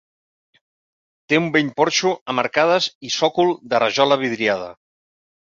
[1.33, 4.73] Té un bell porxo amb arcades i sòcol de rajola vidriada.